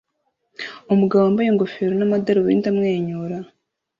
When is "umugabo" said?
0.93-1.21